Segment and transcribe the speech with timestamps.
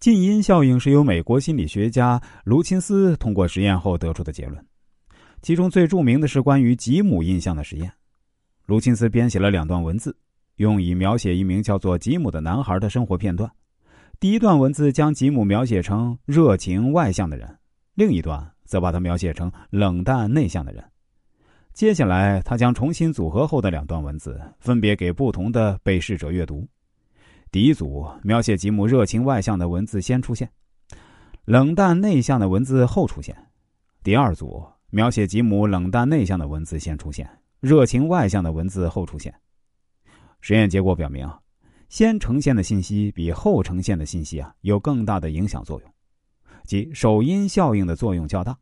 [0.00, 4.64] 近因效应是由美国心理学家卢钦斯通过实验后得出的结论，
[5.42, 7.92] 其中最著名的是关于吉姆印象的实验。
[8.66, 10.16] 卢钦斯编写了两段文字，
[10.56, 13.50] 用以描写一名叫做吉姆的男孩的生活片段。
[14.20, 17.58] 第一段文字将吉姆描写成热情外向的人，
[17.94, 20.84] 另一段则把他描写成冷淡内向的人。
[21.72, 26.68] 接下来，他将重新组合后的两段文字分别给不同的被试者阅读。
[27.50, 30.50] 第一组描写吉姆热情外向的文字先出现，
[31.46, 33.34] 冷淡内向的文字后出现；
[34.02, 37.26] 第二组描写吉姆冷淡内向的文字先出现，
[37.60, 39.34] 热情外向的文字后出现。
[40.42, 41.26] 实验结果表明，
[41.88, 45.90] 先呈现的信息比后呈现的信息啊有更大的影响作用，
[46.64, 48.54] 即首因效应的作用较大。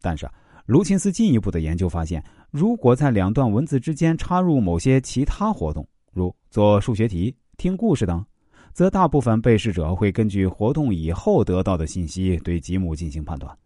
[0.00, 0.32] 但是，啊
[0.66, 7.34] 卢琴斯进一步的研究发现，如果在两段文字之间插入某些其他活动，如做数学题。
[7.56, 8.24] 听故事等，
[8.72, 13.56] 则大部分被试者会根据活动以后得到的信息对吉姆进行判断。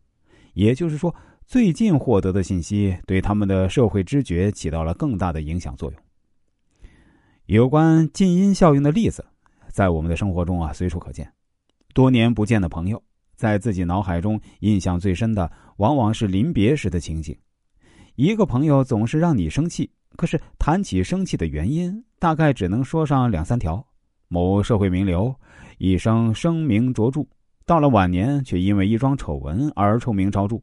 [0.55, 1.15] 也就是说，
[1.47, 6.01] 最近获得的信息对他们的社会知觉起到了更大的影响作用。
[7.47, 9.25] 有关近因效应的例子，
[9.71, 11.31] 在我们的生活中啊随处可见。
[11.93, 13.03] 多年不见的朋友，
[13.37, 17.37] 在自己脑海中印象最深的，往往是临别时的情景。
[18.15, 19.91] 一个朋友总是让你生气。
[20.17, 23.85] 可是谈起生气的原因，大概只能说上两三条：
[24.29, 25.35] 某社会名流
[25.79, 27.27] 一生声名卓著，
[27.67, 30.57] 到了晚年却因为一桩丑闻而臭名昭著；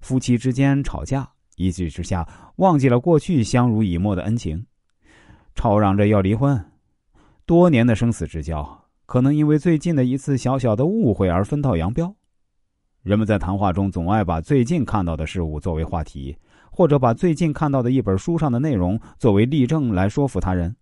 [0.00, 4.66] 夫妻之间吵架，一气之下忘记了过去相濡以沫的恩情，
[5.54, 6.58] 吵嚷着要离婚；
[7.44, 12.14] 多年的生死之交，可能因为最近的一次小小的误会而分道扬镳。
[13.02, 16.36] 人们在谈话中总爱把最近看到的事物作为话题。
[16.68, 20.76] 或者把最近看到的一本书上的内容作为例证来说服他人。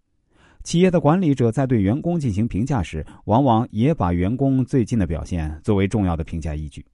[0.65, 6.85] 企业的管理者在对员工进行评价时，往往也把员工最近的表现作为重要的评价依据。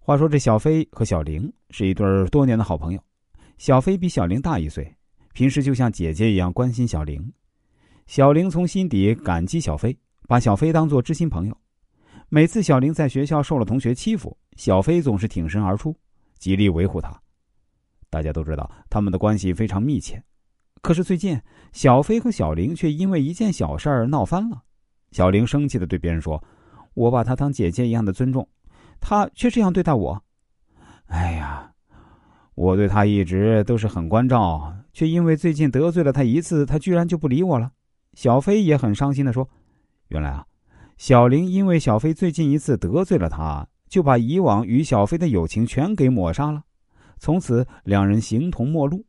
[0.00, 3.00] 话说，这小飞和小玲是一对多年的好朋友。
[3.58, 4.92] 小飞比小玲大一岁，
[5.32, 7.32] 平时就像姐姐一样关心小玲。
[8.08, 11.56] 小玲从心底感激小飞，把小飞当作知心朋友。
[12.28, 15.96] 每次小玲在学校受了同学欺负，小飞总是挺身而出，
[16.38, 17.16] 极力维护她。
[18.10, 20.20] 大家都知道他们的关系非常密切，
[20.82, 21.40] 可是最近
[21.72, 24.60] 小飞和小玲却因为一件小事儿闹翻了。
[25.12, 26.42] 小玲生气的对别人说
[26.94, 28.46] ：“我把她当姐姐一样的尊重，
[29.00, 30.20] 她却这样对待我。
[31.06, 31.70] 哎呀，
[32.56, 37.70] 我对她一直都是很关照，却因为最近得罪了她一次，她居然就不理我了。”
[38.14, 39.48] 小飞也很伤心的说
[40.08, 40.44] ：“原来啊，
[40.98, 46.64] 小玲因为小飞最近一次得罪了她，就把以往与小飞的友情全给抹杀了。”
[47.20, 49.04] 从此，两人形同陌路。